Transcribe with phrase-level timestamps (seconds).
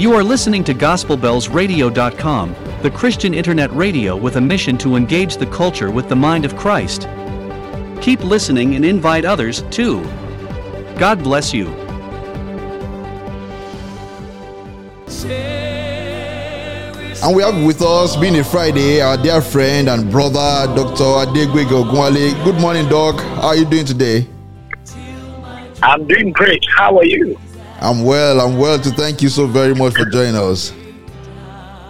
[0.00, 5.44] You are listening to GospelBellsRadio.com, the Christian internet radio with a mission to engage the
[5.44, 7.06] culture with the mind of Christ.
[8.00, 10.02] Keep listening and invite others too.
[10.96, 11.66] God bless you.
[17.22, 21.04] And we have with us, being a Friday, our dear friend and brother, Dr.
[21.26, 22.42] Adegwege Ogunwale.
[22.42, 23.20] Good morning, Doc.
[23.20, 24.26] How are you doing today?
[25.82, 26.64] I'm doing great.
[26.74, 27.38] How are you?
[27.80, 28.40] I'm well.
[28.40, 30.72] I'm well to thank you so very much for joining us.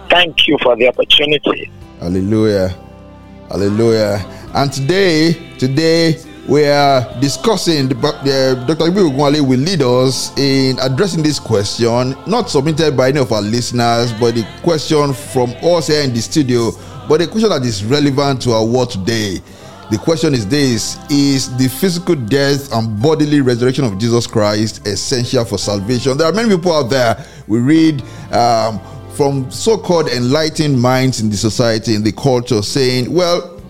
[0.09, 1.69] Thank you for the opportunity.
[1.99, 2.69] Hallelujah.
[3.49, 4.25] Hallelujah.
[4.53, 6.15] And today, today
[6.47, 8.89] we are discussing the, the Dr.
[8.89, 13.41] Ibu Ogunwale will lead us in addressing this question, not submitted by any of our
[13.41, 16.71] listeners, but the question from us here in the studio,
[17.09, 19.39] but a question that is relevant to our world today.
[19.91, 25.43] The question is this Is the physical death and bodily resurrection of Jesus Christ essential
[25.43, 26.17] for salvation?
[26.17, 28.79] There are many people out there, we read um,
[29.17, 33.61] from so called enlightened minds in the society, in the culture, saying, well,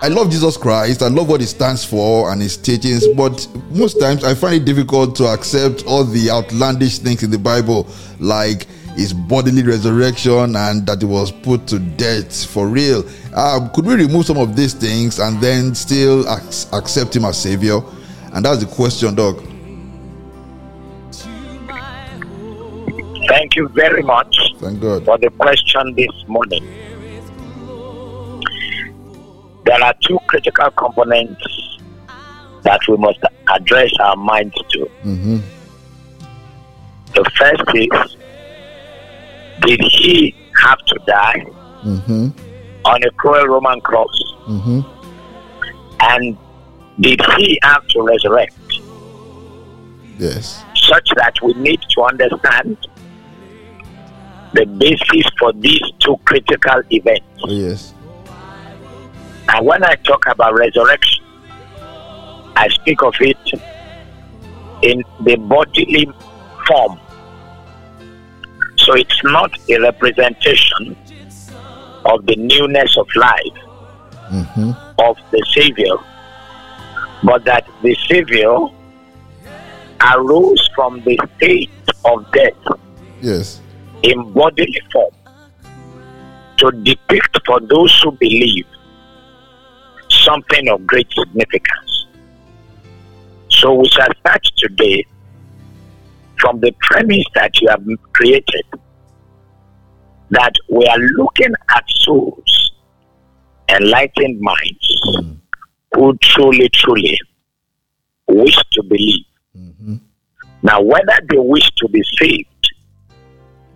[0.00, 1.02] I love Jesus Christ.
[1.02, 4.64] I love what he stands for and his teachings, but most times I find it
[4.64, 7.86] difficult to accept all the outlandish things in the Bible,
[8.18, 8.66] like
[8.98, 13.08] his bodily resurrection and that he was put to death for real.
[13.32, 17.40] Um, could we remove some of these things and then still ac- accept him as
[17.40, 17.78] Savior?
[18.32, 19.36] And that's the question, Doc.
[23.28, 25.04] Thank you very much Thank God.
[25.04, 26.64] for the question this morning.
[29.64, 31.78] There are two critical components
[32.62, 34.90] that we must address our minds to.
[35.04, 35.38] Mm-hmm.
[37.14, 38.17] The first is
[39.62, 41.44] Did he have to die
[41.84, 42.28] Mm-hmm.
[42.84, 44.22] on a cruel Roman cross?
[44.48, 44.80] Mm-hmm.
[46.00, 46.36] And
[47.00, 48.56] did he have to resurrect?
[50.18, 50.64] Yes.
[50.74, 52.76] Such that we need to understand
[54.54, 57.26] the basis for these two critical events.
[57.46, 57.94] Yes.
[59.50, 61.24] And when I talk about resurrection,
[62.56, 63.36] I speak of it
[64.82, 66.10] in the bodily
[66.66, 66.98] form.
[68.88, 70.96] So it's not a representation
[72.06, 73.58] of the newness of life
[74.32, 74.70] Mm-hmm.
[74.98, 75.96] of the Savior,
[77.24, 78.56] but that the Savior
[80.14, 81.70] arose from the state
[82.04, 82.78] of death
[83.22, 83.60] Yes.
[84.02, 85.12] in bodily form
[86.58, 88.66] to depict for those who believe
[90.10, 92.06] something of great significance.
[93.50, 95.06] So we shall start today
[96.40, 98.64] from the premise that you have created
[100.30, 102.72] that we are looking at souls,
[103.68, 104.84] enlightened minds
[105.16, 105.36] Mm.
[105.94, 107.18] who truly, truly
[108.28, 109.24] wish to believe.
[109.56, 109.96] Mm-hmm.
[110.62, 112.72] Now, whether they wish to be saved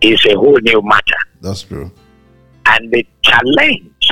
[0.03, 1.21] is a whole new matter.
[1.41, 1.91] That's true.
[2.67, 4.11] And the challenge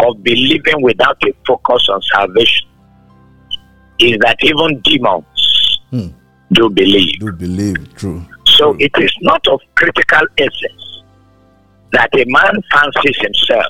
[0.00, 2.68] of believing without a focus on salvation
[3.98, 5.24] is that even demons
[5.90, 6.08] Hmm.
[6.52, 7.18] Do believe.
[7.20, 7.94] Do believe.
[7.96, 8.24] True.
[8.46, 8.76] So True.
[8.80, 11.02] it is not of critical essence
[11.92, 13.66] that a man fancies himself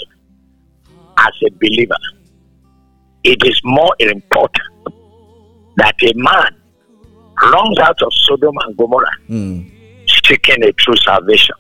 [1.18, 1.96] as a believer.
[3.24, 4.62] It is more important
[5.76, 6.54] that a man
[7.52, 9.70] runs out of Sodom and Gomorrah Mm.
[10.24, 11.54] seeking a true salvation.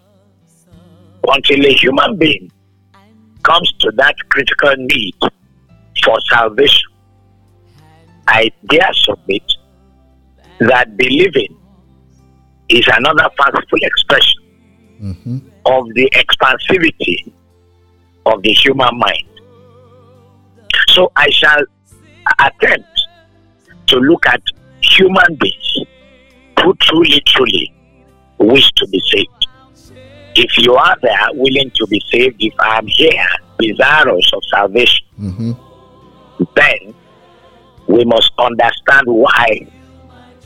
[1.28, 2.50] Until a human being
[3.42, 5.14] comes to that critical need
[6.04, 6.88] for salvation,
[8.28, 9.42] I dare submit
[10.60, 11.56] that believing
[12.68, 14.42] is another fanciful expression
[15.02, 15.36] Mm-hmm.
[15.66, 17.30] of the expansivity
[18.24, 19.28] of the human mind.
[20.88, 21.62] So I shall
[22.40, 22.88] attempt
[23.88, 24.40] to look at
[24.80, 25.78] human beings
[26.62, 27.74] who truly, truly
[28.38, 29.46] wish to be saved.
[30.34, 35.06] If you are there willing to be saved, if I am here desirous of salvation,
[35.20, 35.52] Mm-hmm.
[36.56, 36.94] then
[37.86, 39.46] we must understand why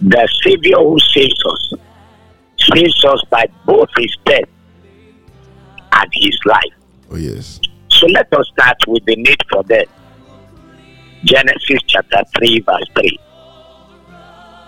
[0.02, 1.72] the Savior who saves us
[2.74, 4.48] saves us by both his death
[5.92, 6.74] and his life.
[7.10, 7.60] Oh yes.
[7.90, 9.86] So let us start with the need for death.
[11.24, 13.18] Genesis chapter 3, verse 3.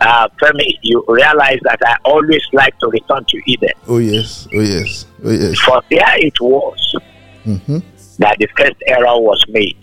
[0.01, 3.71] Uh, Femi, you realize that I always like to return to Eden.
[3.87, 4.49] Oh yes.
[4.53, 5.07] Oh yes.
[5.25, 5.59] Oh yes.
[5.61, 6.97] For there it was
[7.47, 7.79] Mm-hmm.
[8.21, 9.77] that the first error was made.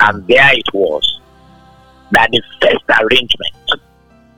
[0.00, 1.20] And there it was
[2.12, 3.80] that the first arrangement,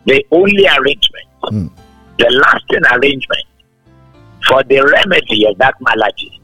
[0.06, 1.70] the only arrangement, Mm.
[2.18, 3.46] the lasting arrangement
[4.48, 6.40] for the remedy of that malady,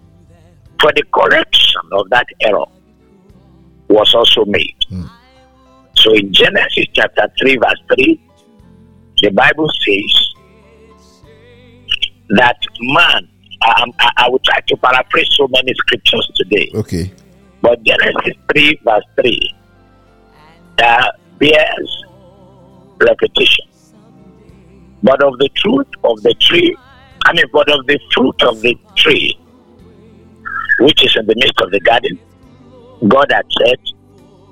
[0.81, 2.67] for the correction of that error,
[3.89, 4.77] was also made.
[4.91, 5.09] Mm.
[5.97, 8.21] So in Genesis chapter 3, verse 3,
[9.23, 10.29] the Bible says,
[12.31, 13.29] that man,
[13.69, 16.71] um, I, I will try to paraphrase so many scriptures today.
[16.75, 17.13] Okay.
[17.61, 19.55] But Genesis 3, verse 3,
[20.83, 21.07] uh,
[21.39, 22.05] bears
[23.03, 23.67] repetition.
[25.03, 26.77] But of the truth of the tree,
[27.25, 29.39] I mean, but of the fruit of the tree,
[30.81, 32.19] which is in the midst of the garden,
[33.09, 33.79] God had said,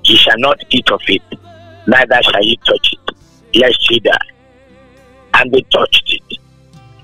[0.03, 1.21] Ye shall not eat of it,
[1.87, 3.15] neither shall ye touch it,
[3.59, 4.17] lest ye die.
[5.35, 6.39] And they touched it,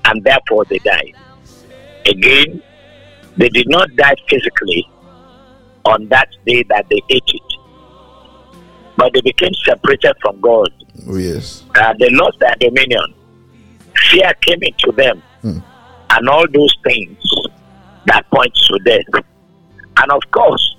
[0.04, 1.14] and therefore they died.
[2.06, 2.62] Again,
[3.36, 4.86] they did not die physically
[5.84, 7.47] on that day that they ate it,
[8.98, 10.68] but they became separated from God.
[11.08, 11.64] Oh, yes.
[11.74, 13.14] Uh, they lost their dominion.
[14.10, 15.58] Fear came into them, Hmm.
[16.10, 17.16] and all those things
[18.06, 19.24] that point to death.
[20.02, 20.76] And of course,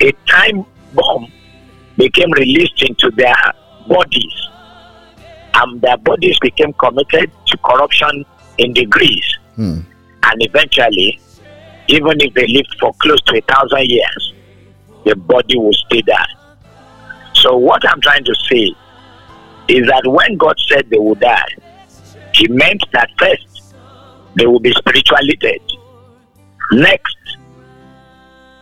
[0.00, 0.64] a time
[0.94, 1.30] bomb
[1.98, 3.34] became released into their
[3.88, 4.48] bodies,
[5.54, 8.24] and their bodies became committed to corruption
[8.58, 9.38] in degrees.
[9.56, 9.80] Hmm.
[10.22, 11.20] And eventually,
[11.88, 14.34] even if they lived for close to a thousand years,
[15.04, 16.26] the body will stay there.
[17.40, 18.74] So, what I'm trying to say
[19.68, 21.42] is that when God said they would die,
[22.34, 23.74] He meant that first
[24.36, 25.60] they will be spiritually dead.
[26.72, 27.16] Next,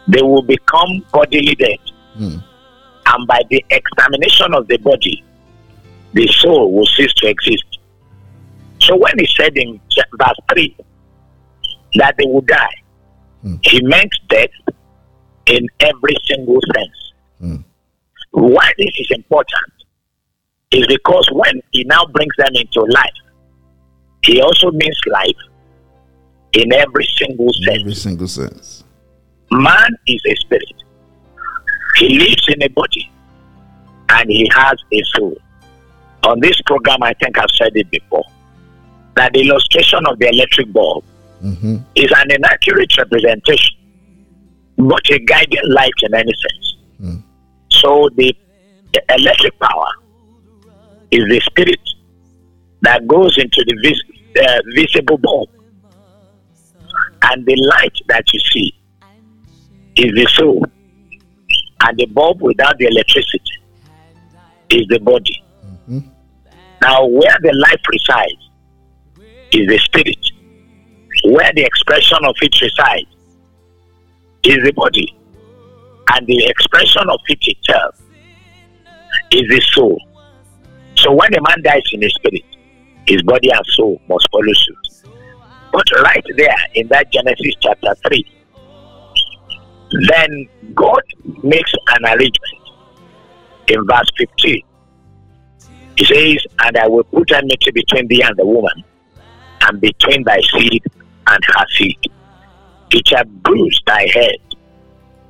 [0.08, 1.78] they will become bodily dead.
[2.14, 2.36] Hmm.
[3.06, 5.24] And by the examination of the body,
[6.14, 7.78] the soul will cease to exist.
[8.80, 9.80] So when he said in
[10.18, 10.76] verse 3
[11.96, 12.76] that they will die,
[13.42, 13.56] Hmm.
[13.62, 14.50] he meant death
[15.46, 17.12] in every single sense.
[17.40, 17.56] Hmm.
[18.30, 19.72] Why this is important
[20.70, 23.10] is because when he now brings them into life,
[24.24, 25.36] he also means life
[26.52, 27.80] in every single sense.
[27.80, 28.84] every single sense.
[29.50, 30.72] Man is a spirit.
[31.96, 33.10] He lives in a body
[34.10, 35.36] and he has a soul.
[36.24, 38.24] On this program, I think I've said it before
[39.16, 41.04] that the illustration of the electric bulb
[41.42, 41.76] Mm-hmm.
[41.94, 43.78] is an inaccurate representation,
[44.76, 46.76] but a guiding light in any sense.
[47.00, 47.22] Mm.
[47.70, 48.34] So the,
[48.92, 49.88] the electric power
[51.10, 51.80] is the spirit
[52.82, 55.48] that goes into the vis- uh, visible bulb,
[57.22, 58.72] and the light that you see
[59.96, 60.64] is the soul,
[61.82, 63.40] and the bulb without the electricity
[64.70, 65.42] is the body.
[65.88, 66.10] Mhm.
[66.82, 68.48] Now, where the life resides
[69.50, 70.18] is the spirit.
[71.24, 73.08] Where the expression of it resides
[74.44, 75.17] is the body.
[76.14, 78.00] And the expression of it itself
[79.32, 80.00] is the soul.
[80.96, 82.44] So when a man dies in the spirit,
[83.06, 85.10] his body and soul must follow suit.
[85.72, 88.24] But right there in that Genesis chapter 3,
[90.08, 91.02] then God
[91.42, 92.58] makes an arrangement
[93.68, 94.62] in verse 15.
[95.96, 98.84] He says, And I will put enmity between thee and the woman,
[99.62, 100.82] and between thy seed
[101.26, 101.98] and her seed.
[102.90, 104.36] It shall bruise thy head,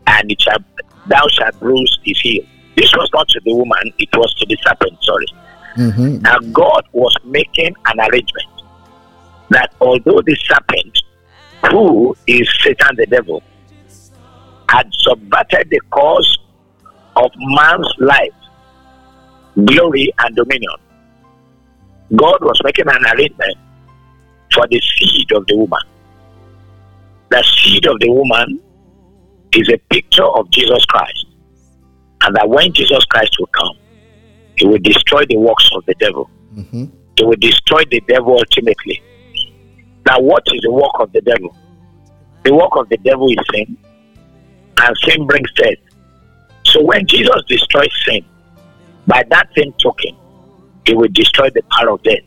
[0.08, 0.58] and it shall
[1.06, 2.44] thou shalt bruise his heel.
[2.76, 5.26] This was not to the woman, it was to the serpent, sorry.
[5.76, 6.22] Mm-hmm.
[6.22, 8.62] Now God was making an arrangement
[9.50, 11.02] that although the serpent,
[11.70, 13.42] who is Satan the devil,
[14.68, 16.38] had subverted the cause
[17.16, 18.32] of man's life,
[19.64, 20.76] glory, and dominion,
[22.16, 23.56] God was making an arrangement
[24.52, 25.80] for the seed of the woman.
[27.30, 28.60] The seed of the woman
[29.52, 31.26] is a picture of Jesus Christ.
[32.22, 33.76] And that when Jesus Christ will come,
[34.56, 36.28] he will destroy the works of the devil.
[36.54, 36.84] Mm-hmm.
[37.16, 39.02] He will destroy the devil ultimately.
[40.06, 41.56] Now, what is the work of the devil?
[42.44, 43.76] The work of the devil is sin,
[44.78, 45.78] and sin brings death.
[46.64, 48.24] So, when Jesus destroys sin,
[49.06, 50.16] by that same token,
[50.86, 52.22] he will destroy the power of death.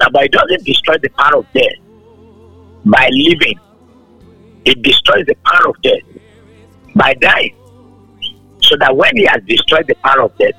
[0.00, 1.78] Now, but he doesn't destroy the power of death
[2.84, 3.58] by living,
[4.64, 6.02] it destroys the power of death
[6.98, 7.54] by dying.
[8.62, 10.54] So that when he has destroyed the power of death,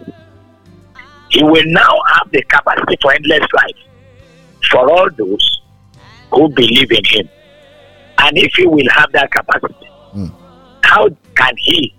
[1.30, 3.80] he will now have the capacity for endless life
[4.72, 5.62] for all those
[6.32, 7.30] who believe in him.
[8.20, 9.76] And if he will have that capacity,
[10.16, 10.32] Mm.
[10.84, 11.94] how can he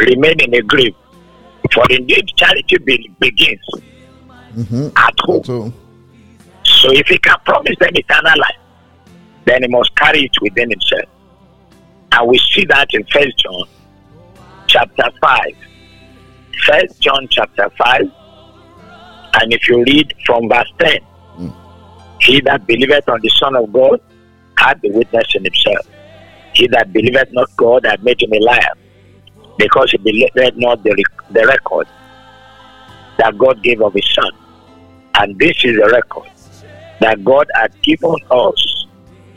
[0.00, 0.94] remain in a grave?
[1.72, 3.66] For indeed, charity be- begins
[4.56, 4.88] Mm-hmm.
[4.96, 5.44] at home.
[5.44, 5.72] So,
[6.64, 8.60] So if he can promise them eternal life,
[9.46, 11.08] then he must carry it within himself.
[12.12, 13.64] And we see that in First John
[14.66, 15.40] chapter 5.
[16.66, 18.00] First John chapter 5.
[19.40, 20.98] And if you read from verse 10,
[21.38, 21.50] Mm.
[22.20, 23.98] he that believeth on the Son of God
[24.58, 25.86] had the witness in himself.
[26.52, 28.74] He that believeth not God had made him a liar,
[29.56, 31.86] because he believed not the, the record
[33.16, 34.30] that God gave of his Son.
[35.14, 36.28] And this is the record
[37.00, 38.86] that God had given us,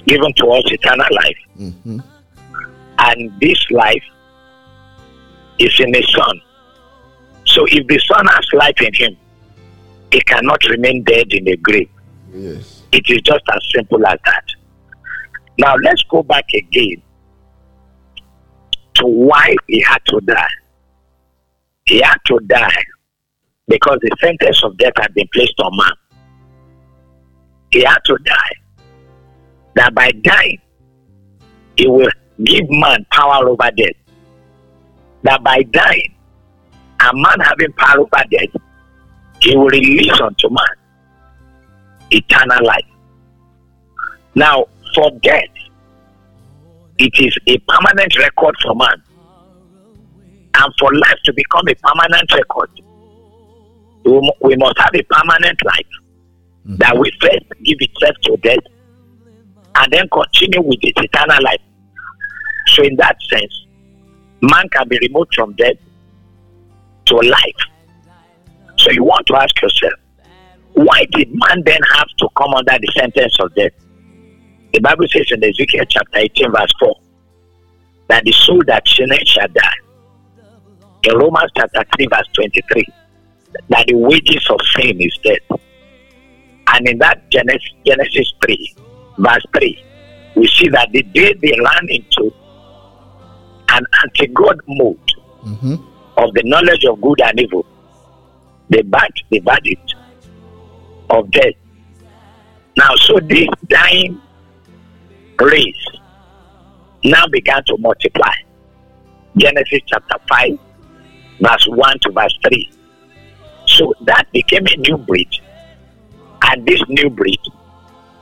[0.06, 1.38] given to us eternal life.
[1.58, 2.00] Mm-hmm.
[3.08, 4.04] And this life
[5.60, 6.42] is in the Son.
[7.46, 9.18] So if the Son has life in him,
[10.12, 11.90] he cannot remain dead in the grave.
[12.34, 12.84] Yes.
[12.92, 14.46] It is just as simple as that.
[15.58, 17.02] Now let's go back again
[18.96, 20.56] to why he had to die.
[21.86, 22.84] He had to die
[23.68, 25.92] because the sentence of death had been placed on man.
[27.72, 28.56] He had to die.
[29.76, 30.62] That by dying,
[31.76, 32.10] he will
[32.44, 33.96] give man power over death.
[35.24, 36.16] That by dying,
[37.00, 38.62] a man having power over death,
[39.40, 40.66] he will release unto man
[42.12, 42.86] eternal life.
[44.36, 45.50] Now, for death,
[46.98, 49.02] it is a permanent record for man.
[50.58, 52.70] And for life to become a permanent record,
[54.06, 55.88] we must have a permanent life
[56.66, 56.76] mm-hmm.
[56.78, 58.60] that will first give itself to death
[59.76, 61.60] and then continue with its eternal life.
[62.68, 63.66] So, in that sense,
[64.42, 65.78] man can be removed from death
[67.06, 67.62] to life.
[68.78, 69.94] So, you want to ask yourself,
[70.74, 73.72] why did man then have to come under the sentence of death?
[74.74, 76.96] The Bible says in Ezekiel chapter 18, verse 4,
[78.10, 79.80] that the soul that sinneth shall die.
[81.04, 82.86] In Romans chapter 3, verse 23,
[83.70, 85.60] that the wages of sin is death.
[86.68, 88.76] And in that Genesis, Genesis 3,
[89.20, 89.84] verse 3,
[90.36, 92.34] we see that the day they ran into
[93.70, 95.12] an anti God mode
[95.44, 95.76] mm-hmm.
[96.18, 97.66] of the knowledge of good and evil,
[98.70, 99.96] they backed the verdict
[101.10, 101.54] of death.
[102.78, 104.22] Now, so this dying
[105.40, 105.88] race
[107.04, 108.34] now began to multiply.
[109.38, 110.60] Genesis chapter 5,
[111.42, 112.72] verse 1 to verse 3.
[113.68, 115.30] So that became a new breed.
[116.44, 117.40] And this new breed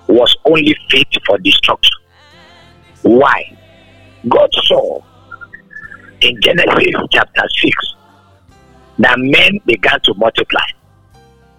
[0.08, 1.98] was only fit for destruction.
[3.02, 3.58] Why?
[4.28, 5.02] God saw
[6.24, 7.96] in Genesis chapter 6
[9.00, 10.66] that men began to multiply.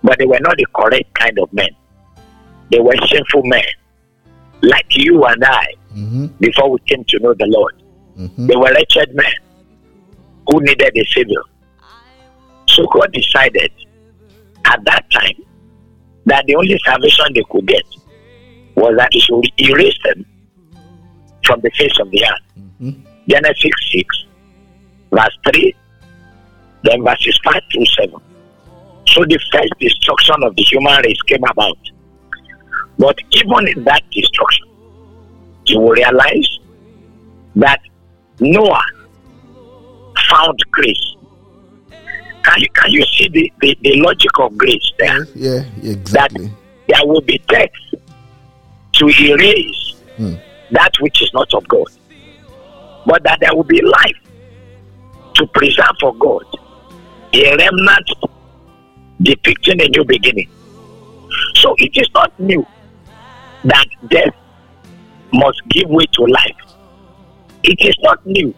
[0.03, 1.71] But they were not the correct kind of men.
[2.71, 3.65] They were sinful men,
[4.63, 6.27] like you and I, mm-hmm.
[6.39, 7.83] before we came to know the Lord.
[8.19, 8.47] Mm-hmm.
[8.47, 9.35] They were wretched men
[10.49, 11.43] who needed a savior.
[12.69, 13.71] So God decided
[14.65, 15.43] at that time
[16.27, 17.85] that the only salvation they could get
[18.77, 20.25] was that He should erase them
[21.45, 22.63] from the face of the earth.
[22.81, 23.01] Mm-hmm.
[23.29, 24.25] Genesis 6,
[25.15, 25.75] verse 3,
[26.83, 28.15] then verses 5 through 7.
[29.09, 31.79] So the first destruction of the human race came about.
[32.99, 34.67] But even in that destruction,
[35.67, 36.59] you will realize
[37.57, 37.81] that
[38.41, 38.83] Noah
[40.31, 41.17] found grace.
[42.43, 45.27] Can you, can you see the, the, the logic of grace there?
[45.35, 46.47] Yeah, exactly.
[46.47, 46.55] That
[46.89, 47.71] there will be death
[48.93, 50.35] to erase hmm.
[50.73, 51.87] that which is not of God.
[53.07, 54.24] But that there will be life
[55.65, 56.45] to preserve for God
[57.33, 58.11] a remnant
[59.23, 60.49] depicting a new beginning.
[61.57, 62.67] So it is not new
[63.65, 64.35] that death
[65.33, 66.77] must give way to life.
[67.63, 68.55] It is not new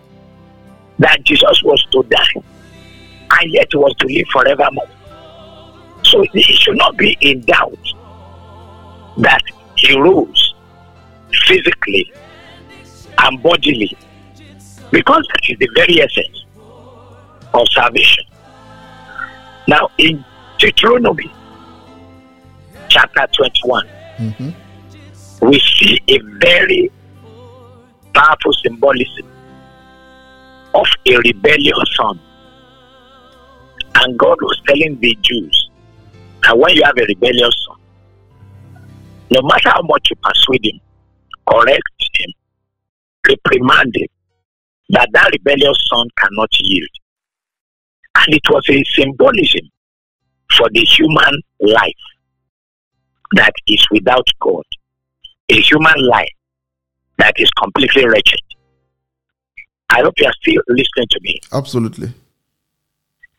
[0.98, 2.42] that Jesus was to die
[3.30, 4.88] and yet was to live forevermore.
[6.02, 7.78] So it should not be in doubt
[9.18, 9.42] that
[9.76, 10.54] he rose
[11.46, 12.12] physically
[13.18, 13.96] and bodily
[14.90, 16.45] because that is the very essence
[17.56, 18.25] of salvation.
[19.68, 20.25] Now, in
[20.58, 21.32] Deuteronomy
[22.88, 25.46] chapter 21, mm-hmm.
[25.46, 26.90] we see a very
[28.14, 29.26] powerful symbolism
[30.75, 32.18] of a rebellious son.
[33.96, 35.70] And God was telling the Jews
[36.42, 37.76] that when you have a rebellious son,
[39.30, 40.80] no matter how much you persuade him,
[41.48, 41.82] correct
[42.14, 42.30] him,
[43.28, 44.08] reprimand him,
[44.90, 46.88] that that rebellious son cannot yield.
[48.26, 49.71] And it was a symbolism
[50.56, 51.92] for the human life
[53.33, 54.64] that is without God,
[55.49, 56.28] a human life
[57.18, 58.40] that is completely wretched.
[59.90, 61.40] I hope you are still listening to me.
[61.52, 62.12] Absolutely.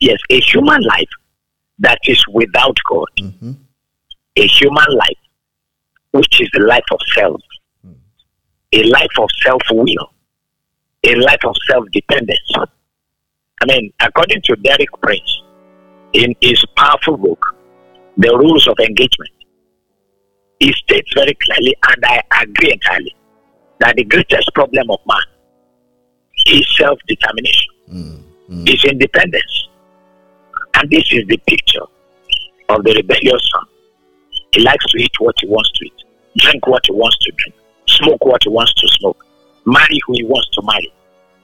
[0.00, 1.08] Yes, a human life
[1.80, 3.52] that is without God, mm-hmm.
[4.36, 5.18] a human life
[6.12, 7.40] which is the life of self,
[7.86, 7.94] mm.
[8.72, 10.12] a life of self will,
[11.04, 12.52] a life of self dependence.
[13.60, 15.42] I mean, according to Derek Prince,
[16.12, 17.44] in his powerful book,
[18.16, 19.30] The Rules of Engagement,
[20.60, 23.14] he states very clearly, and I agree entirely,
[23.80, 25.22] that the greatest problem of man
[26.46, 28.68] is self determination, mm, mm.
[28.74, 29.68] is independence.
[30.74, 31.86] And this is the picture
[32.68, 33.64] of the rebellious son.
[34.52, 36.04] He likes to eat what he wants to eat,
[36.38, 37.54] drink what he wants to drink,
[37.86, 39.24] smoke what he wants to smoke,
[39.66, 40.92] marry who he wants to marry,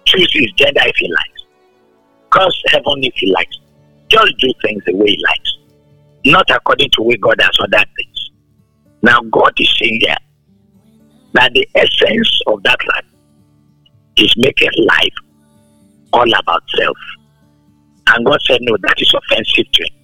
[0.07, 1.34] choose his gender if he likes,
[2.35, 3.57] curse heaven if he likes.
[4.09, 5.59] Just do things the way he likes,
[6.27, 8.31] not according to way God has ordered things.
[9.03, 10.17] Now, God is saying here
[11.35, 13.05] that the essence of that life
[14.17, 15.15] is making life
[16.13, 16.97] all about self.
[18.09, 19.95] And God said, No, that is offensive to him.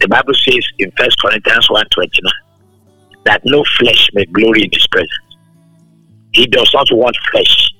[0.00, 2.32] The Bible says in First Corinthians 1 29
[3.24, 5.10] that no flesh may glory in his presence.
[6.32, 7.70] He does not want flesh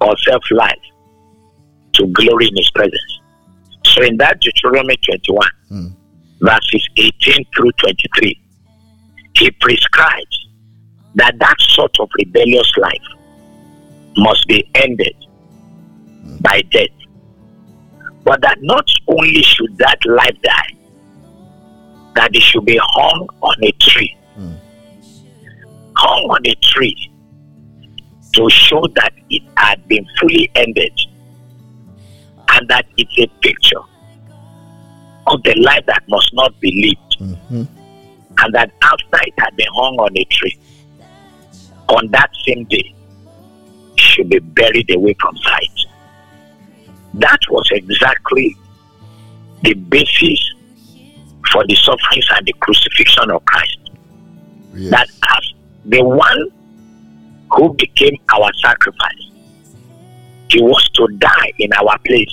[0.00, 0.78] or self life
[1.94, 3.20] to glory in his presence.
[3.86, 5.96] So in that Deuteronomy 21, mm.
[6.40, 8.40] verses 18 through 23,
[9.34, 10.48] he prescribes
[11.16, 13.02] that that sort of rebellious life
[14.16, 15.14] must be ended
[16.24, 16.42] mm.
[16.42, 16.88] by death.
[18.24, 20.74] But that not only should that life die,
[22.14, 24.16] that it should be hung on a tree.
[24.38, 24.58] Mm.
[25.96, 27.10] Hung on a tree
[28.34, 30.92] to show that it had been fully ended
[32.54, 33.80] and that it's a picture
[35.26, 37.20] of the life that must not be lived.
[37.20, 37.62] Mm-hmm.
[38.38, 40.58] And that after it had been hung on a tree,
[41.88, 42.94] on that same day,
[43.96, 45.78] should be buried away from sight.
[47.14, 48.56] That was exactly
[49.62, 50.54] the basis
[51.52, 53.90] for the sufferings and the crucifixion of Christ.
[54.74, 54.90] Yes.
[54.90, 55.52] That as
[55.84, 56.48] the one
[57.52, 59.30] who became our sacrifice,
[60.54, 62.32] he was to die in our place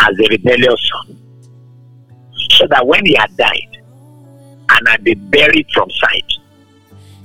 [0.00, 1.18] as a rebellious son.
[2.50, 3.76] So that when he had died
[4.70, 6.32] and had been buried from sight,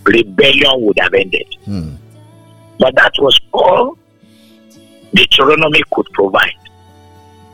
[0.03, 1.55] rebellion would have ended.
[1.65, 1.96] Hmm.
[2.79, 3.98] But that was all
[5.13, 6.57] Deuteronomy could provide.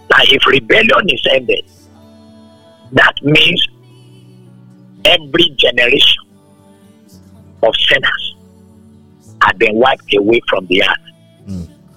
[0.10, 1.66] Now, if rebellion is ended,
[2.94, 3.68] that means
[5.06, 6.24] every generation
[7.64, 8.36] of sinners
[9.42, 11.13] had been wiped away from the earth.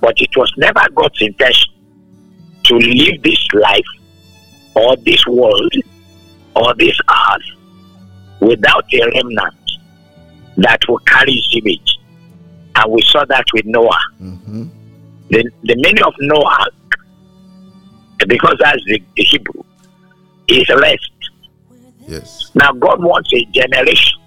[0.06, 1.72] But it was never God's intention
[2.62, 3.84] to live this life
[4.76, 5.74] or this world
[6.54, 9.72] or this earth without a remnant
[10.58, 11.98] that will carry his image.
[12.76, 13.98] And we saw that with Noah.
[14.22, 14.66] Mm-hmm.
[15.30, 16.68] The, the meaning of Noah,
[18.28, 19.64] because that's the, the Hebrew,
[20.46, 21.10] is rest.
[22.06, 22.52] Yes.
[22.54, 24.20] Now God wants a generation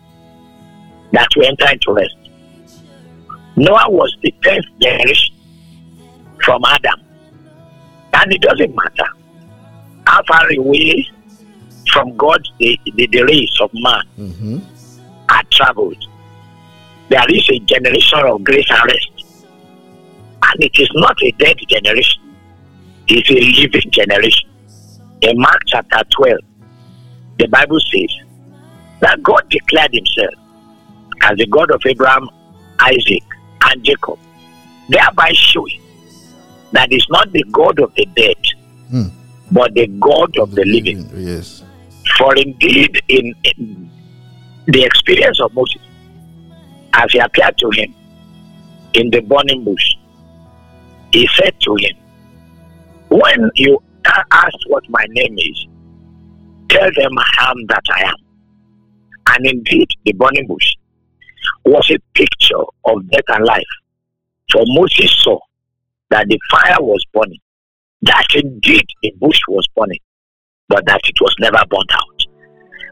[1.13, 2.17] that will enter into rest.
[3.55, 5.35] Noah was the tenth generation
[6.43, 7.02] from Adam.
[8.13, 9.12] And it doesn't matter
[10.08, 11.08] how far away
[11.91, 14.60] from God the, the, the race of man mm-hmm.
[15.30, 16.04] are traveled.
[17.10, 19.45] There is a generation of grace and rest.
[20.43, 22.21] And it is not a dead generation,
[23.08, 24.49] it's a living generation.
[25.21, 26.39] In Mark chapter 12,
[27.39, 28.15] the Bible says
[29.02, 30.34] that God declared himself
[31.23, 32.30] as the God of Abraham,
[32.80, 33.23] Isaac,
[33.65, 34.17] and Jacob,
[34.88, 35.82] thereby showing
[36.71, 38.38] that it's not the God of the dead,
[38.89, 39.08] hmm.
[39.51, 41.10] but the God of the living.
[41.13, 41.63] Yes.
[42.17, 43.89] For indeed, in, in
[44.67, 45.82] the experience of Moses,
[46.93, 47.93] as he appeared to him
[48.93, 49.95] in the burning bush,
[51.12, 51.95] he said to him,
[53.10, 53.82] When you
[54.32, 55.67] ask what my name is,
[56.69, 58.15] tell them I am that I am.
[59.32, 60.73] And indeed, the burning bush
[61.65, 63.63] was a picture of death and life.
[64.51, 65.38] For Moses saw
[66.10, 67.39] that the fire was burning,
[68.02, 70.00] that indeed the bush was burning,
[70.67, 72.26] but that it was never burnt out.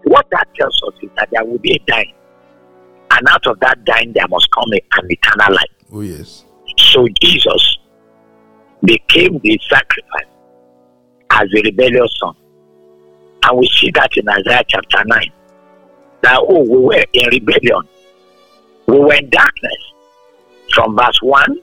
[0.03, 2.13] What that tells us is that there will be a dying,
[3.11, 5.63] and out of that dying, there must come an eternal life.
[5.91, 6.45] Oh, yes.
[6.77, 7.77] So Jesus
[8.83, 10.27] became the sacrifice
[11.31, 12.35] as a rebellious son.
[13.43, 15.31] And we see that in Isaiah chapter 9.
[16.23, 17.87] That, oh, we were in rebellion.
[18.87, 19.93] We were in darkness
[20.73, 21.61] from verse 1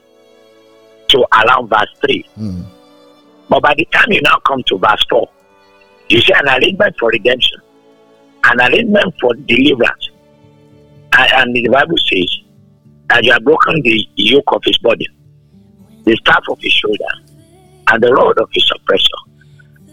[1.15, 2.25] to around verse 3.
[2.37, 2.65] Mm.
[3.49, 5.29] But by the time you now come to verse 4,
[6.09, 7.59] you see an arrangement for redemption,
[8.43, 10.09] an arrangement for deliverance.
[11.17, 12.39] And, and the Bible says
[13.09, 15.07] that you have broken the yoke of his body,
[16.03, 17.13] the staff of his shoulder,
[17.87, 19.25] and the rod of his oppressor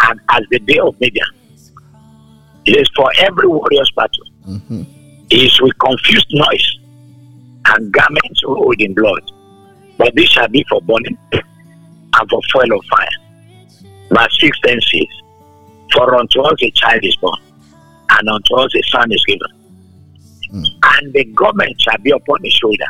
[0.05, 1.27] and as the day of Midian.
[2.65, 4.25] It is for every warrior's battle.
[4.49, 4.83] Mm-hmm.
[5.31, 6.79] It is with confused noise
[7.67, 9.31] and garments rolled in blood.
[10.03, 13.07] But this shall be for burning and for fuel of fire.
[14.11, 15.07] Verse 6 then says,
[15.93, 17.39] For unto us a child is born,
[18.11, 19.47] and unto us a son is given.
[20.53, 20.67] Mm.
[20.97, 22.87] And the government shall be upon his shoulder.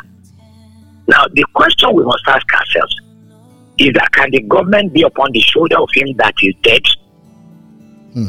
[1.07, 2.95] Now, the question we must ask ourselves
[3.77, 6.81] is that can the government be upon the shoulder of him that is dead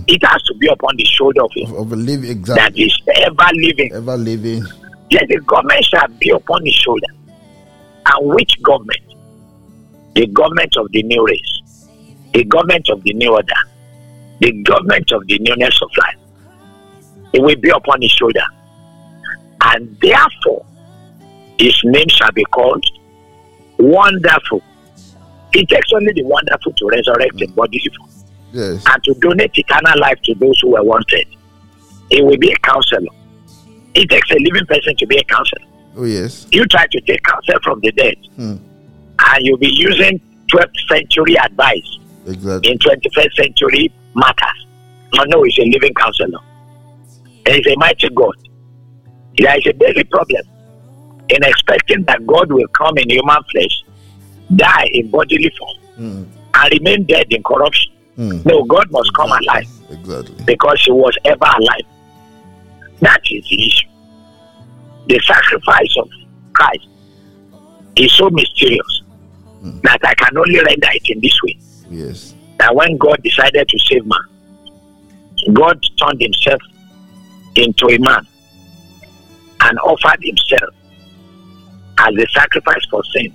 [0.08, 2.84] It has to be upon the shoulder of him Of, of a live exactly.
[2.84, 3.92] is ever living.
[3.94, 4.62] Ever living.
[5.10, 7.06] Yet the government shall be upon his shoulder.
[8.06, 9.00] And which government?
[10.14, 11.88] The government of the new race,
[12.32, 13.54] the government of the new order,
[14.40, 16.16] the government of the newness of life.
[17.32, 18.44] It will be upon his shoulder.
[19.62, 20.64] And therefore,
[21.58, 22.84] his name shall be called
[23.78, 24.62] Wonderful.
[25.52, 27.80] It takes only the wonderful to resurrect the body
[28.52, 28.84] Yes.
[28.86, 31.26] and to donate eternal life to those who were wanted.
[32.10, 33.08] It will be a counselor.
[33.94, 35.66] It takes a living person to be a counselor.
[35.96, 36.46] Oh yes.
[36.52, 38.56] You try to take counsel from the dead, Hmm.
[39.18, 42.72] and you'll be using 12th century advice Exactly.
[42.72, 44.66] in 21st century matters.
[45.14, 46.38] No, no, he's a living counselor.
[47.46, 48.34] And he's a mighty God.
[49.38, 50.42] There is a daily problem
[51.28, 53.82] in expecting that God will come in human flesh,
[54.56, 56.22] die in bodily form, Hmm.
[56.54, 57.92] and remain dead in corruption.
[58.16, 58.40] Hmm.
[58.44, 60.34] No, God must come alive Exactly.
[60.44, 61.86] because he was ever alive.
[63.00, 63.88] That is the issue.
[65.08, 66.08] The sacrifice of
[66.52, 66.86] Christ
[67.96, 69.02] is so mysterious
[69.64, 69.80] Mm.
[69.80, 71.58] that I can only render it in this way.
[71.90, 72.34] Yes.
[72.58, 76.60] That when God decided to save man, God turned himself
[77.54, 78.26] into a man
[79.62, 80.74] and offered himself
[81.98, 83.34] as a sacrifice for sin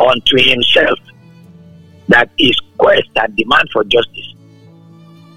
[0.00, 0.98] unto himself
[2.08, 4.34] that his quest and demand for justice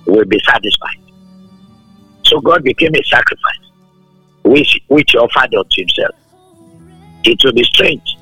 [0.08, 0.98] will be satisfied.
[2.26, 3.59] So God became a sacrifice
[4.44, 6.16] which, which offered unto himself.
[7.24, 8.18] It will be strange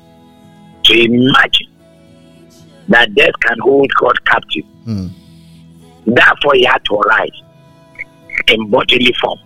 [0.84, 1.68] to imagine
[2.88, 4.64] that death can hold God captive.
[4.84, 5.08] Hmm.
[6.06, 7.42] Therefore, he had to rise
[8.48, 9.38] in bodily form.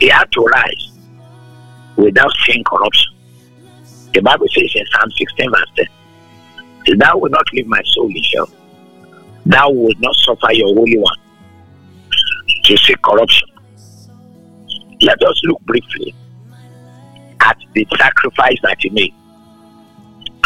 [0.00, 0.90] He had to rise
[1.96, 3.14] without sin corruption.
[4.12, 5.88] The Bible says in Psalm 16, verse
[6.86, 8.48] 10, Thou will not leave my soul in hell.
[9.46, 11.16] Thou will not suffer your Holy One
[12.64, 13.48] to see corruption.
[15.02, 16.14] Let us look briefly
[17.40, 19.14] at the sacrifice that he made.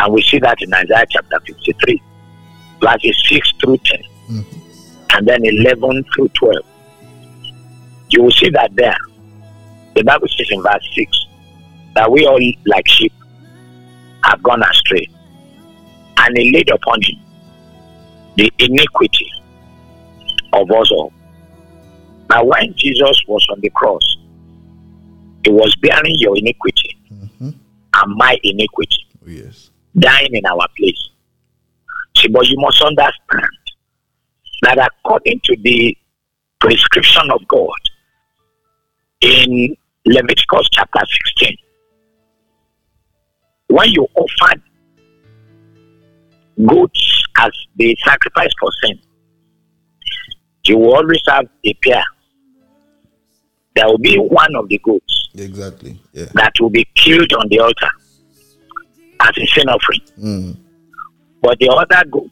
[0.01, 2.03] And we see that in Isaiah chapter 53,
[2.81, 4.45] verses 6 through 10 Mhm.
[5.15, 6.65] and then 11 through 12.
[8.11, 8.97] You will see that there.
[9.95, 11.27] The Bible says in verse 6
[11.95, 13.13] that we all, like sheep,
[14.25, 15.07] have gone astray.
[16.19, 17.19] And he laid upon him
[18.37, 19.31] the iniquity
[20.53, 21.13] of us all.
[22.31, 24.17] Now, when Jesus was on the cross,
[25.49, 27.55] he was bearing your iniquity Mhm.
[27.95, 29.71] and my iniquity Oh yes.
[29.99, 31.09] dying in our place.
[32.19, 33.49] See, but you must understand
[34.63, 35.97] that according to the
[36.61, 37.81] prescription of God
[39.23, 41.01] in Leviticus chapter
[41.39, 41.57] 16,
[43.69, 44.61] when you offered
[46.67, 48.99] goats as the sacrifice for sin,
[50.65, 52.05] you will always have a pair.
[53.75, 56.01] There will be one of the goats Exactly.
[56.13, 56.27] Yeah.
[56.35, 57.91] that will be killed on the altar
[59.21, 60.01] as a sin offering.
[60.17, 60.53] Hmm.
[61.43, 62.31] But the other goat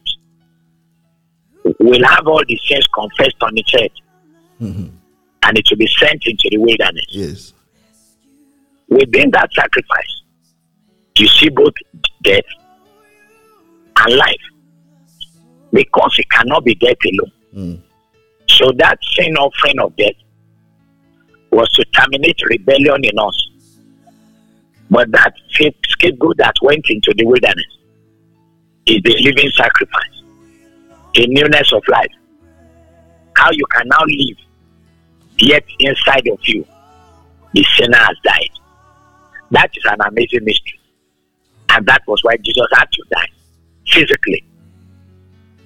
[1.79, 3.91] will have all the sins confessed on its head
[4.61, 4.89] Mhm.
[5.43, 7.05] and it will be sent into the wilderness.
[7.09, 7.53] Yes.
[8.89, 10.21] Within that sacrifice,
[11.17, 11.73] you see both
[12.23, 12.43] death
[13.97, 14.41] and life
[15.73, 17.31] because it cannot be death alone.
[17.77, 17.81] Hmm.
[18.49, 20.15] So that sin offering of death
[21.57, 23.49] was to terminate rebellion in us.
[24.91, 27.77] But that scapegoat that went into the wilderness
[28.85, 30.21] is the living sacrifice,
[31.15, 32.13] a newness of life.
[33.35, 34.37] How you can now live,
[35.39, 36.63] yet inside of you,
[37.53, 38.53] the sinner has died.
[39.49, 40.79] That is an amazing mystery.
[41.69, 43.29] And that was why Jesus had to die
[43.87, 44.45] physically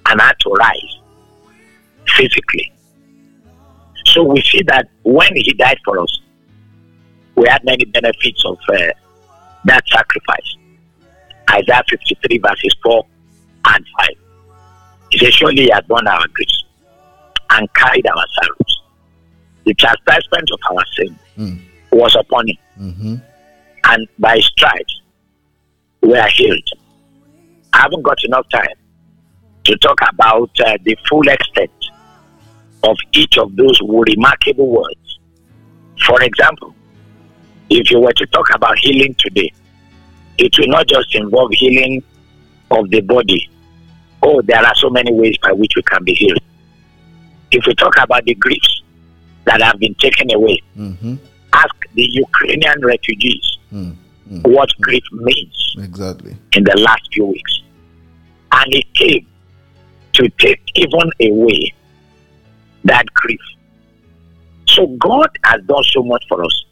[0.06, 0.98] and had to rise
[2.16, 2.72] physically.
[4.06, 6.20] So we see that when he died for us,
[7.36, 8.76] we had many benefits of uh,
[9.64, 10.56] that sacrifice.
[11.50, 13.06] Isaiah 53 verses 4
[13.68, 14.08] and 5.
[15.10, 16.64] He says, Surely he has borne our griefs
[17.50, 18.82] and carried our sorrows.
[19.64, 21.56] The chastisement of our sin Hmm.
[21.90, 23.14] was upon him, Mm-hmm.
[23.84, 25.00] and by his stripes
[26.02, 26.68] we are healed.
[27.72, 28.74] I haven't got enough time
[29.64, 31.70] to talk about uh, the full extent
[32.84, 35.18] of each of those remarkable words.
[36.06, 36.74] For example,
[37.70, 39.52] if you were to talk about healing today,
[40.38, 42.02] it will not just involve healing
[42.70, 43.48] of the body.
[44.22, 46.38] Oh, there are so many ways by which we can be healed.
[47.50, 48.82] If we talk about the griefs
[49.44, 51.16] that have been taken away, Mm-hmm.
[51.52, 53.90] ask the Ukrainian refugees Hmm.
[54.42, 56.34] what grief means Exactly.
[56.52, 57.60] in the last few weeks.
[58.52, 59.26] And it came
[60.14, 61.72] to take even away
[62.84, 63.40] that grief.
[64.66, 66.64] So God has done so much for us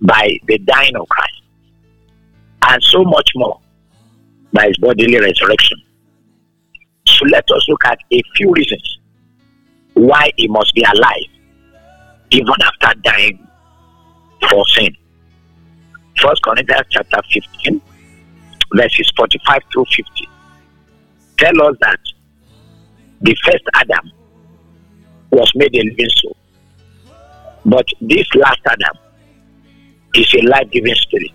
[0.00, 1.42] by the dying of Christ,
[2.68, 3.60] and so much more
[4.52, 5.78] by his bodily resurrection.
[7.06, 8.98] So let us look at a few reasons
[9.94, 11.24] why he must be alive
[12.30, 13.46] even after dying
[14.48, 14.94] for sin.
[16.18, 17.80] First Corinthians chapter 15,
[18.74, 20.28] verses 45 through 50
[21.38, 22.00] tell us that
[23.20, 24.10] the first Adam
[25.30, 26.36] was made a living soul.
[27.64, 28.96] But this last Adam
[30.14, 31.32] is a life giving spirit.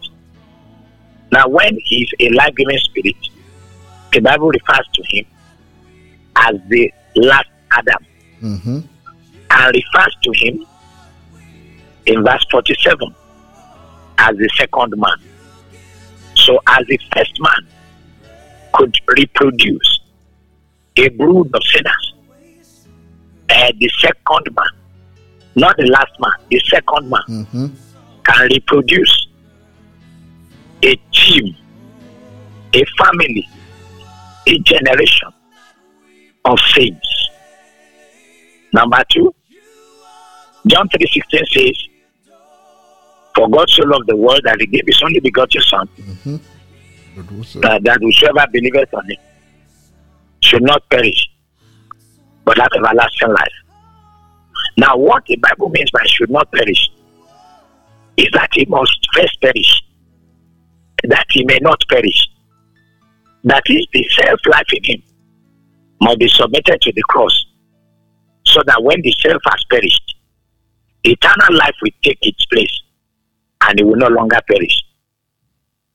[1.31, 3.15] Now, when he is a life giving spirit,
[4.13, 5.25] the Bible refers to him
[6.35, 8.05] as the last Adam
[8.41, 8.79] Mm-hmm.
[9.51, 10.65] and refers to him
[12.07, 13.13] in verse 47
[14.17, 15.15] as the second man.
[16.35, 17.67] So, as the first man
[18.73, 19.99] could reproduce
[20.97, 22.13] a brood of sinners,
[23.51, 24.65] and the second man,
[25.55, 27.67] not the last man, the second man Mm-hmm.
[28.23, 29.27] can reproduce
[30.83, 31.55] a team,
[32.73, 33.47] a family,
[34.47, 35.29] a generation
[36.45, 37.29] of saints.
[38.73, 39.33] Number two,
[40.67, 41.87] John 3.16 says,
[43.35, 46.35] For God so loved the world that he gave his only begotten son, Mm-hmm.
[47.17, 47.61] But what's up?
[47.63, 49.17] that, that whosoever believeth on him
[50.41, 51.27] should not perish,
[52.45, 53.53] but have everlasting life.
[54.77, 56.89] Now, what the Bible means by should not perish
[58.17, 59.81] is that he must first perish,
[61.03, 62.27] that he may not perish.
[63.43, 65.03] That is, the self life in him
[66.01, 67.45] must be submitted to the cross,
[68.45, 70.15] so that when the self has perished,
[71.03, 72.81] eternal life will take its place
[73.63, 74.81] and he will no longer perish.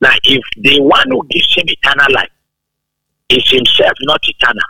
[0.00, 2.30] Now, if the one who gives him eternal life
[3.30, 4.62] is himself not eternal,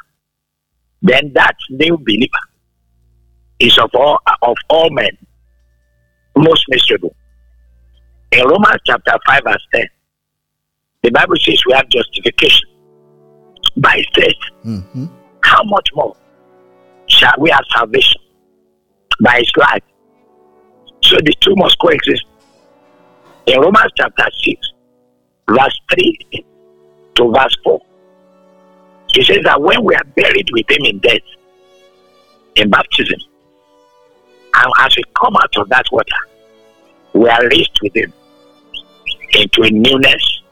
[1.07, 2.45] then that new believer
[3.59, 5.17] is of all of all men
[6.37, 7.15] most miserable.
[8.33, 9.87] In Romans chapter 5, verse 10,
[11.03, 12.69] the Bible says we have justification
[13.77, 14.35] by faith.
[14.65, 15.07] Mm-hmm.
[15.43, 16.17] How much more
[17.07, 18.21] shall we have salvation
[19.21, 19.83] by his life?
[21.03, 22.25] So the two must coexist.
[23.47, 24.73] In Romans chapter 6,
[25.49, 26.45] verse 3
[27.15, 27.81] to verse 4,
[29.17, 31.23] he says that when we are buried with him in death,
[32.57, 33.19] in baptism,
[34.55, 36.21] and as we come out of that water,
[37.15, 38.13] we are raised with him
[39.33, 40.43] into a newness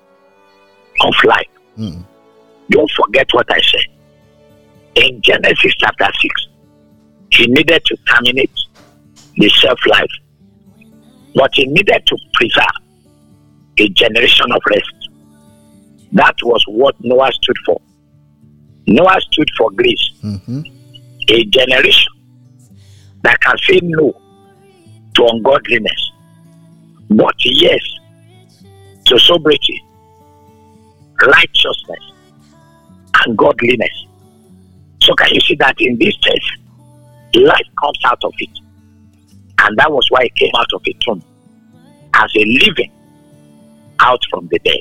[1.03, 1.49] of life.
[1.77, 2.07] Mm.
[2.71, 3.85] Don't forget what I said.
[4.95, 6.49] In Genesis chapter 6,
[7.33, 8.59] he needed to terminate
[9.37, 10.11] the self life,
[11.35, 12.65] but he needed to preserve
[13.79, 15.11] a generation of rest.
[16.13, 17.79] That was what Noah stood for.
[18.87, 20.63] Noah stood for grace, Mm-hmm.
[21.31, 22.13] a generation
[23.23, 24.13] that can say no
[25.15, 26.13] to ungodliness,
[27.11, 27.81] but yes
[29.07, 29.83] to sobriety,
[31.27, 32.13] righteousness,
[33.25, 34.07] and godliness.
[35.03, 36.51] So, can you see that in this text,
[37.35, 38.49] life comes out of it?
[39.59, 41.23] And that was why it came out of a tomb
[42.15, 42.91] as a living
[44.01, 44.81] out from the dead.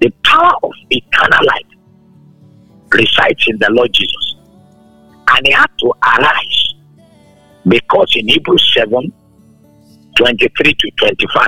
[0.00, 1.66] The power of eternal life
[2.96, 4.36] resides in the Lord Jesus.
[5.28, 6.74] And he had to arise
[7.66, 9.12] because in Hebrews 7
[10.16, 11.46] 23 to 25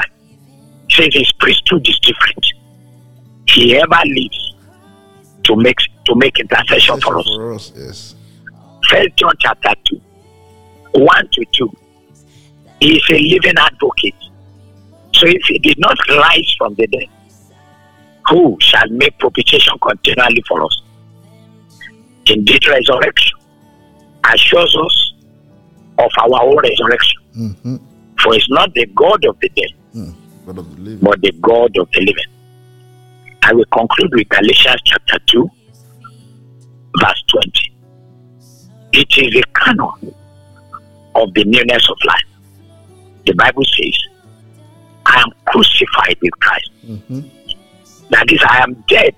[0.91, 2.47] says his priesthood is different.
[3.49, 4.55] He ever lives
[5.45, 7.25] to make to make intercession for us.
[7.25, 8.15] For us, yes.
[8.91, 10.01] First John chapter 2,
[10.93, 11.73] 1 to 2.
[12.81, 14.15] He is a living advocate.
[15.15, 17.09] So if he did not rise from the dead,
[18.29, 20.83] who shall make propitiation continually for us?
[22.31, 23.39] Indeed, resurrection
[24.33, 25.13] assures us
[25.99, 27.21] of our own resurrection.
[27.37, 27.77] Mm-hmm.
[28.23, 30.15] For it's not the God of the dead, Mm.
[30.47, 33.39] God of the but the God of the living.
[33.43, 35.49] I will conclude with Galatians chapter 2,
[37.01, 37.73] verse 20.
[38.93, 40.15] It is a canon
[41.15, 42.23] of the newness of life.
[43.27, 43.99] The Bible says,
[45.07, 46.71] I am crucified with Christ.
[46.87, 47.21] Mm-hmm.
[48.11, 49.15] That is, I am dead.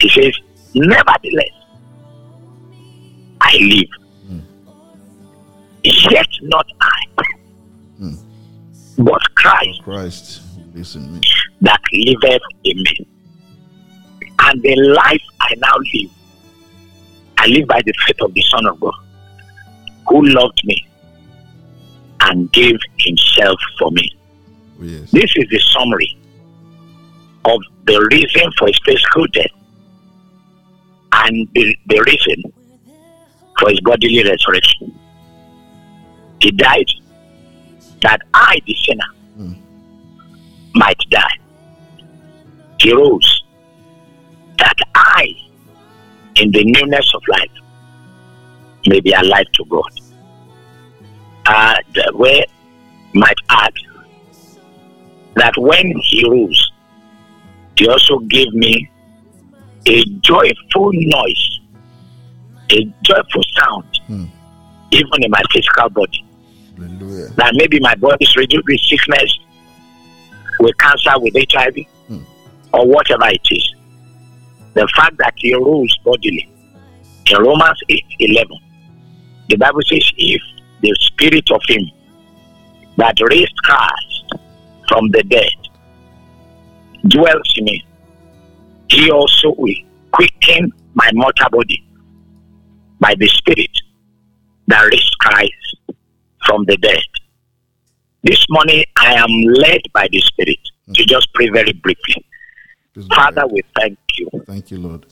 [0.00, 0.34] He says,
[0.74, 1.50] Nevertheless,
[3.40, 3.88] I live.
[4.30, 4.42] Mm.
[5.84, 7.22] Yet not I,
[8.00, 8.18] Mm.
[8.98, 10.42] but Christ Christ
[10.74, 11.20] lives in me.
[11.62, 13.06] that liveth in me.
[14.42, 16.10] And the life I now live,
[17.38, 18.94] I live by the faith of the Son of God,
[20.08, 20.86] who loved me
[22.22, 24.10] and gave himself for me.
[24.80, 25.10] Oh, yes.
[25.10, 26.16] This is the summary
[27.44, 29.50] of the reason for his physical death
[31.12, 32.52] and the, the reason
[33.58, 34.98] for his bodily resurrection.
[36.40, 36.88] He died
[38.02, 39.04] that I, the sinner,
[39.38, 39.56] Mm.
[40.74, 41.38] might die.
[42.80, 43.42] He rose
[44.58, 45.28] that I,
[46.36, 47.50] in the newness of life,
[48.86, 49.90] may be alive to God.
[51.46, 52.44] Uh, the way
[53.14, 53.72] might add
[55.36, 56.72] that when he rose,
[57.76, 58.89] he also gave me
[59.86, 61.60] a joyful noise,
[62.72, 64.24] a joyful sound, Hmm.
[64.92, 66.24] even in my physical body.
[66.76, 67.28] Hallelujah.
[67.36, 69.38] That maybe my body is reduced with sickness,
[70.60, 72.22] with cancer, with HIV, Hmm.
[72.72, 73.74] or whatever it is.
[74.74, 76.48] The fact that he rose bodily.
[77.30, 78.56] In Romans 8 11,
[79.48, 80.40] the Bible says, if
[80.80, 81.90] the spirit of him
[82.96, 84.24] that raised Christ
[84.88, 85.50] from the dead
[87.08, 87.84] dwells in me,
[88.90, 89.74] he also will
[90.12, 91.82] quicken my mortal body
[92.98, 93.70] by the spirit
[94.66, 95.92] that raised Christ
[96.46, 97.02] from the dead.
[98.22, 100.94] This morning, I am led by the Spirit mm.
[100.94, 102.26] to just pray very briefly.
[102.92, 103.52] Praise Father, Lord.
[103.52, 105.06] we thank you Thank you, Lord.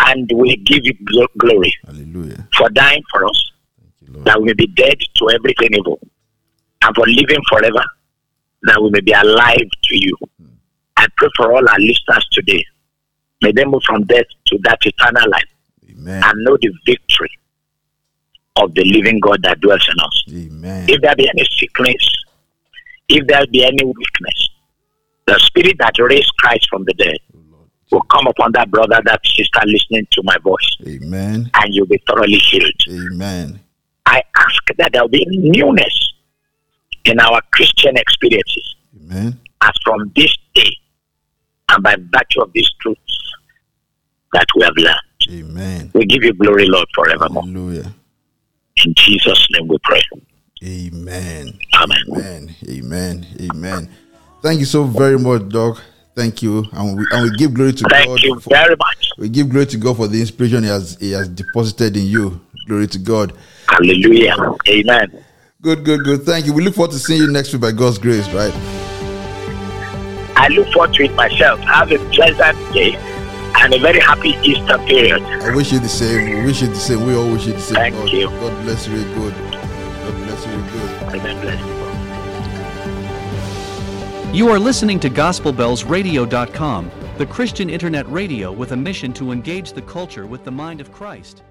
[0.00, 2.46] and we give you glo- glory Hallelujah.
[2.56, 4.26] for dying for us, Thank you, Lord.
[4.26, 5.98] that we may be dead to everything evil,
[6.82, 7.82] and for living forever,
[8.62, 10.16] that we may be alive to you.
[10.40, 10.50] Mm.
[10.98, 12.64] I pray for all our listeners today.
[13.42, 15.48] May they move from death to that eternal life
[15.90, 16.22] Amen.
[16.24, 17.30] and know the victory
[18.56, 20.24] of the living God that dwells in us.
[20.46, 20.86] Amen.
[20.88, 22.24] if there be any sickness,
[23.08, 24.48] if there be any weakness,
[25.26, 29.20] the spirit that raised Christ from the dead Oh, will come upon that brother, that
[29.26, 31.50] sister listening to my voice, Amen.
[31.54, 32.72] and you'll be thoroughly healed.
[32.90, 33.60] Amen.
[34.06, 36.12] I ask that there will be newness
[37.04, 39.38] in our Christian experiences Amen.
[39.62, 40.70] as from this day
[41.70, 43.00] and by virtue of this truths
[44.32, 44.98] that we have learned.
[45.30, 45.90] Amen.
[45.94, 47.42] We give you glory, Lord, forevermore.
[47.42, 47.92] Hallelujah.
[48.84, 50.02] In Jesus' name we pray.
[50.64, 51.58] Amen.
[51.74, 51.98] Amen.
[52.16, 52.56] Amen.
[52.68, 53.26] Amen.
[53.40, 53.88] Amen.
[54.42, 55.80] Thank you so very much, Doc.
[56.14, 58.18] Thank you, and we and we give glory to Thank God.
[58.20, 59.10] Thank you for- very much.
[59.16, 62.40] we give glory to God for the inspiration He has He has deposited in you.
[62.68, 63.32] Glory to God.
[63.68, 64.36] Hallelujah.
[64.68, 65.24] Amen.
[65.62, 66.22] Good, good, good.
[66.24, 66.52] Thank you.
[66.52, 68.52] We look forward to seeing you next week by God's grace, right?
[70.36, 71.60] I look forward to it myself.
[71.60, 72.96] Have a pleasant day
[73.60, 75.22] and a very happy Easter period.
[75.22, 76.38] I wish you the same.
[76.38, 77.06] We wish you the same.
[77.06, 77.74] We all wish you the same.
[77.76, 78.28] Thank God, you.
[78.28, 78.94] God bless you.
[78.94, 79.34] real Good.
[79.34, 80.52] God bless you.
[80.52, 80.90] real Good.
[81.14, 81.40] Amen.
[81.40, 81.82] Bless you.
[84.38, 89.82] You are listening to GospelBellsRadio.com, the Christian internet radio with a mission to engage the
[89.82, 91.42] culture with the mind of Christ.